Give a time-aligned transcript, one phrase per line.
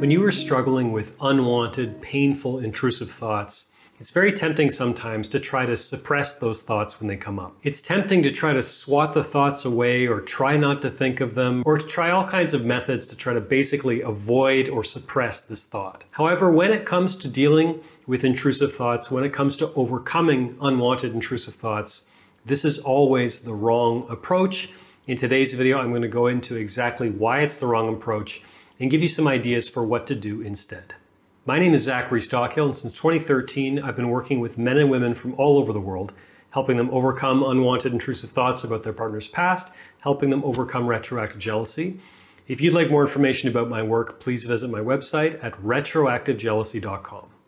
[0.00, 3.66] When you are struggling with unwanted, painful, intrusive thoughts,
[3.98, 7.54] it's very tempting sometimes to try to suppress those thoughts when they come up.
[7.62, 11.34] It's tempting to try to swat the thoughts away or try not to think of
[11.34, 15.42] them or to try all kinds of methods to try to basically avoid or suppress
[15.42, 16.04] this thought.
[16.12, 21.12] However, when it comes to dealing with intrusive thoughts, when it comes to overcoming unwanted
[21.12, 22.04] intrusive thoughts,
[22.46, 24.70] this is always the wrong approach.
[25.10, 28.42] In today's video, I'm going to go into exactly why it's the wrong approach
[28.78, 30.94] and give you some ideas for what to do instead.
[31.44, 35.14] My name is Zachary Stockill, and since 2013, I've been working with men and women
[35.14, 36.12] from all over the world,
[36.50, 41.98] helping them overcome unwanted intrusive thoughts about their partner's past, helping them overcome retroactive jealousy.
[42.46, 47.39] If you'd like more information about my work, please visit my website at retroactivejealousy.com.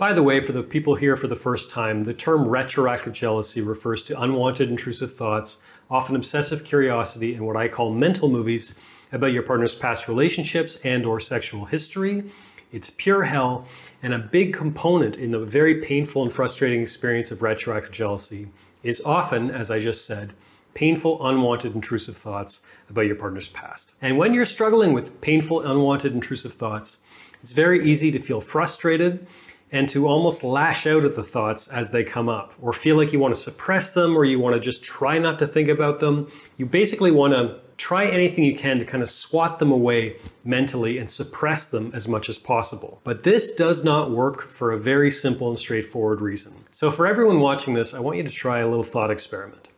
[0.00, 3.60] By the way, for the people here for the first time, the term retroactive jealousy
[3.60, 5.58] refers to unwanted intrusive thoughts,
[5.90, 8.74] often obsessive curiosity, and what I call mental movies
[9.12, 12.24] about your partner's past relationships and or sexual history.
[12.72, 13.66] It's pure hell
[14.02, 18.48] and a big component in the very painful and frustrating experience of retroactive jealousy
[18.82, 20.32] is often, as I just said,
[20.72, 23.92] painful, unwanted, intrusive thoughts about your partner's past.
[24.00, 26.96] And when you're struggling with painful, unwanted, intrusive thoughts,
[27.42, 29.26] it's very easy to feel frustrated
[29.72, 33.12] and to almost lash out at the thoughts as they come up, or feel like
[33.12, 36.00] you want to suppress them, or you want to just try not to think about
[36.00, 36.30] them.
[36.56, 40.98] You basically want to try anything you can to kind of swat them away mentally
[40.98, 43.00] and suppress them as much as possible.
[43.04, 46.64] But this does not work for a very simple and straightforward reason.
[46.72, 49.68] So, for everyone watching this, I want you to try a little thought experiment.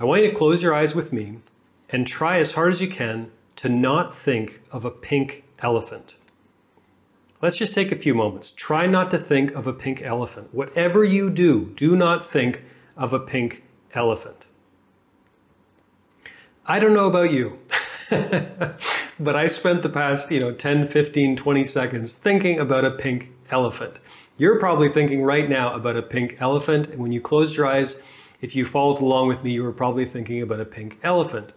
[0.00, 1.38] I want you to close your eyes with me
[1.90, 6.16] and try as hard as you can to not think of a pink elephant.
[7.40, 8.50] Let's just take a few moments.
[8.50, 10.52] Try not to think of a pink elephant.
[10.52, 12.64] Whatever you do, do not think
[12.96, 13.62] of a pink
[13.94, 14.46] elephant.
[16.66, 17.58] I don't know about you,
[18.10, 23.30] but I spent the past, you know, 10, 15, 20 seconds thinking about a pink
[23.50, 24.00] elephant.
[24.36, 28.02] You're probably thinking right now about a pink elephant, and when you closed your eyes,
[28.40, 31.54] if you followed along with me, you were probably thinking about a pink elephant.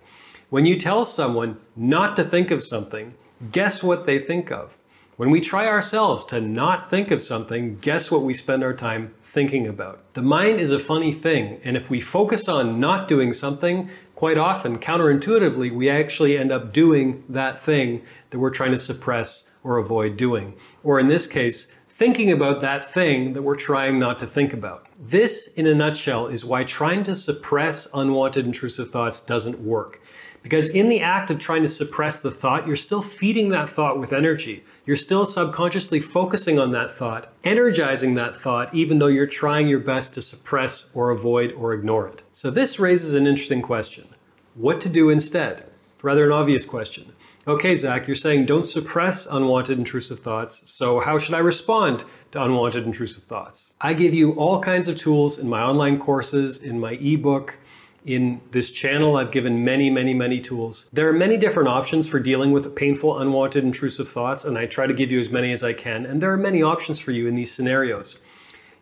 [0.50, 3.16] When you tell someone not to think of something,
[3.51, 4.78] guess what they think of?
[5.21, 9.13] When we try ourselves to not think of something, guess what we spend our time
[9.23, 9.99] thinking about?
[10.15, 14.39] The mind is a funny thing, and if we focus on not doing something, quite
[14.39, 19.77] often, counterintuitively, we actually end up doing that thing that we're trying to suppress or
[19.77, 20.55] avoid doing.
[20.83, 24.87] Or in this case, thinking about that thing that we're trying not to think about.
[24.99, 30.01] This, in a nutshell, is why trying to suppress unwanted intrusive thoughts doesn't work.
[30.44, 34.00] Because in the act of trying to suppress the thought, you're still feeding that thought
[34.00, 34.63] with energy.
[34.85, 39.79] You're still subconsciously focusing on that thought, energizing that thought, even though you're trying your
[39.79, 42.24] best to suppress or avoid or ignore it.
[42.31, 44.07] So, this raises an interesting question
[44.56, 45.66] what to do instead?
[46.02, 47.13] Rather, an obvious question.
[47.47, 50.63] Okay, Zach, you're saying don't suppress unwanted intrusive thoughts.
[50.66, 53.69] So, how should I respond to unwanted intrusive thoughts?
[53.79, 57.58] I give you all kinds of tools in my online courses, in my ebook,
[58.06, 60.89] in this channel, I've given many, many, many tools.
[60.91, 64.88] There are many different options for dealing with painful, unwanted, intrusive thoughts, and I try
[64.88, 66.06] to give you as many as I can.
[66.06, 68.19] And there are many options for you in these scenarios.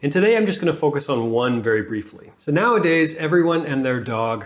[0.01, 2.31] And today I'm just going to focus on one very briefly.
[2.37, 4.45] So nowadays, everyone and their dog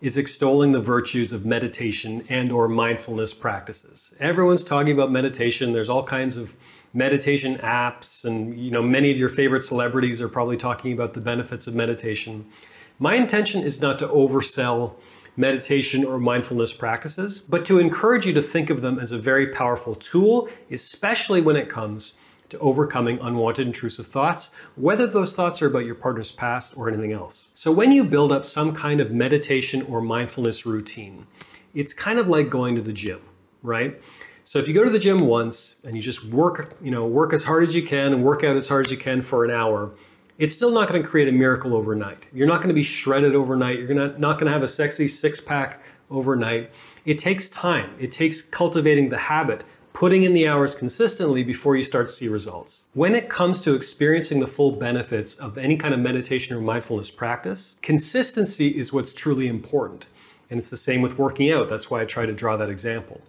[0.00, 4.14] is extolling the virtues of meditation and or mindfulness practices.
[4.20, 5.72] Everyone's talking about meditation.
[5.72, 6.54] There's all kinds of
[6.94, 11.20] meditation apps and you know many of your favorite celebrities are probably talking about the
[11.20, 12.46] benefits of meditation.
[12.98, 14.94] My intention is not to oversell
[15.36, 19.48] meditation or mindfulness practices, but to encourage you to think of them as a very
[19.48, 22.14] powerful tool, especially when it comes
[22.50, 27.12] to overcoming unwanted intrusive thoughts, whether those thoughts are about your partner's past or anything
[27.12, 27.50] else.
[27.54, 31.26] So, when you build up some kind of meditation or mindfulness routine,
[31.74, 33.20] it's kind of like going to the gym,
[33.62, 34.00] right?
[34.46, 37.32] So if you go to the gym once and you just work, you know, work
[37.32, 39.50] as hard as you can and work out as hard as you can for an
[39.50, 39.92] hour,
[40.38, 42.26] it's still not going to create a miracle overnight.
[42.32, 43.78] You're not going to be shredded overnight.
[43.78, 45.80] You're gonna, not going to have a sexy six pack
[46.10, 46.70] overnight.
[47.04, 47.94] It takes time.
[47.98, 52.28] It takes cultivating the habit, putting in the hours consistently before you start to see
[52.28, 52.84] results.
[52.94, 57.10] When it comes to experiencing the full benefits of any kind of meditation or mindfulness
[57.10, 60.08] practice, consistency is what's truly important.
[60.50, 61.68] And it's the same with working out.
[61.68, 63.20] That's why I try to draw that example.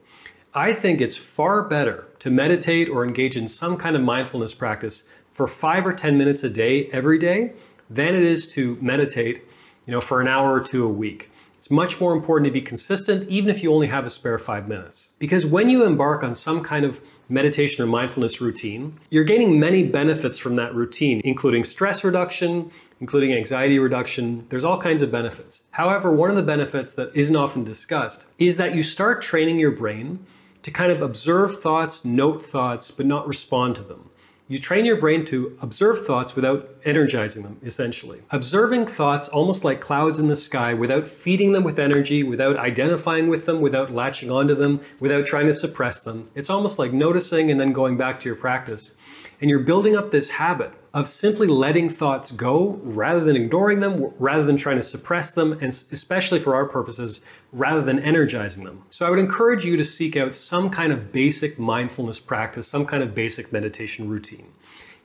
[0.54, 5.04] I think it's far better to meditate or engage in some kind of mindfulness practice
[5.36, 7.52] for five or 10 minutes a day every day
[7.90, 9.42] than it is to meditate,
[9.86, 11.30] you know, for an hour or two a week.
[11.58, 14.70] It's much more important to be consistent, even if you only have a spare five
[14.70, 15.10] minutes.
[15.20, 19.84] Because when you embark on some kind of meditation or mindfulness routine, you're gaining many
[19.84, 22.72] benefits from that routine, including stress reduction,
[23.02, 24.46] including anxiety reduction.
[24.48, 25.64] There's all kinds of benefits.
[25.72, 29.72] However, one of the benefits that isn't often discussed is that you start training your
[29.72, 30.26] brain
[30.64, 34.12] to kind of observe thoughts, note thoughts, but not respond to them.
[34.48, 38.22] You train your brain to observe thoughts without energizing them, essentially.
[38.30, 43.28] Observing thoughts almost like clouds in the sky without feeding them with energy, without identifying
[43.28, 46.30] with them, without latching onto them, without trying to suppress them.
[46.36, 48.94] It's almost like noticing and then going back to your practice.
[49.42, 54.14] And you're building up this habit of simply letting thoughts go rather than ignoring them,
[54.18, 57.20] rather than trying to suppress them, and especially for our purposes,
[57.52, 58.82] rather than energizing them.
[58.90, 62.86] So I would encourage you to seek out some kind of basic mindfulness practice, some
[62.86, 64.54] kind of basic meditation routine.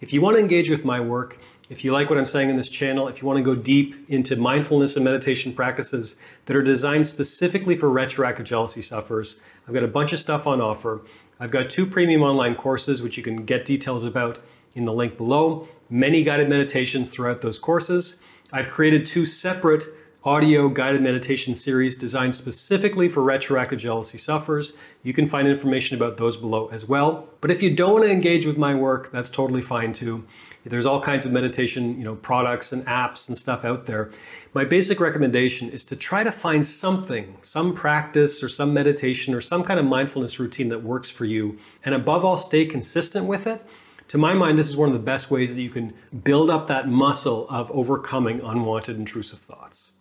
[0.00, 1.38] If you want to engage with my work,
[1.69, 4.08] if you like what I'm saying in this channel, if you want to go deep
[4.08, 6.14] into mindfulness and meditation practices
[6.46, 10.60] that are designed specifically for retroactive jealousy sufferers, I've got a bunch of stuff on
[10.60, 11.00] offer.
[11.40, 14.38] I've got two premium online courses, which you can get details about
[14.75, 18.17] in the link below many guided meditations throughout those courses.
[18.52, 19.84] I've created two separate
[20.22, 24.72] audio guided meditation series designed specifically for retroactive jealousy sufferers.
[25.02, 27.28] You can find information about those below as well.
[27.40, 30.26] But if you don't want to engage with my work, that's totally fine too.
[30.64, 34.11] There's all kinds of meditation, you know, products and apps and stuff out there.
[34.52, 39.40] My basic recommendation is to try to find something, some practice or some meditation or
[39.40, 43.46] some kind of mindfulness routine that works for you and above all stay consistent with
[43.46, 43.64] it
[44.11, 46.67] to my mind, this is one of the best ways that you can build up
[46.67, 49.93] that muscle of overcoming unwanted intrusive thoughts.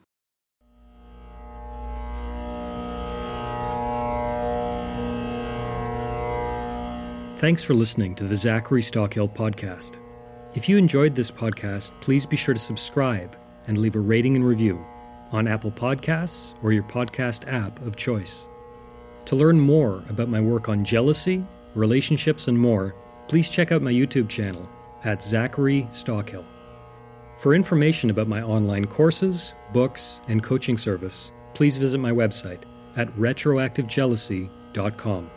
[7.37, 9.97] Thanks for listening to the Zachary Stockill podcast.
[10.55, 13.35] If you enjoyed this podcast, please be sure to subscribe
[13.67, 14.83] and leave a rating and review
[15.31, 18.47] on Apple Podcasts or your podcast app of choice.
[19.25, 21.43] To learn more about my work on jealousy,
[21.75, 22.95] relationships, and more,
[23.29, 24.67] please check out my YouTube channel
[25.05, 26.43] at Zachary Stockill.
[27.41, 32.63] For information about my online courses, books, and coaching service, please visit my website
[32.97, 35.29] at retroactivejealousy.com.